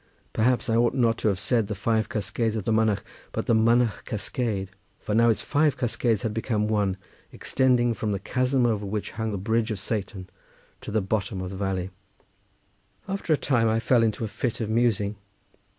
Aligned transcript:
Perhaps 0.33 0.67
I 0.67 0.75
ought 0.75 0.95
not 0.95 1.19
to 1.19 1.27
have 1.27 1.39
said 1.39 1.67
the 1.67 1.75
five 1.75 2.09
cascades 2.09 2.55
of 2.55 2.63
the 2.63 2.71
Mynach, 2.73 3.03
but 3.31 3.45
the 3.45 3.53
Mynach 3.53 4.03
cascade, 4.03 4.71
for 4.99 5.13
now 5.13 5.29
its 5.29 5.43
five 5.43 5.77
cascades 5.77 6.23
had 6.23 6.33
become 6.33 6.67
one, 6.67 6.97
extending 7.31 7.93
from 7.93 8.11
the 8.11 8.17
chasm 8.17 8.65
over 8.65 8.83
which 8.83 9.11
hung 9.11 9.31
the 9.31 9.37
bridge 9.37 9.69
of 9.69 9.77
Satan 9.77 10.27
to 10.81 10.89
the 10.89 11.01
bottom 11.01 11.39
of 11.39 11.51
the 11.51 11.55
valley. 11.55 11.91
After 13.07 13.31
a 13.31 13.37
time 13.37 13.69
I 13.69 13.79
fell 13.79 14.01
into 14.01 14.25
a 14.25 14.27
fit 14.27 14.59
of 14.59 14.71
musing. 14.71 15.17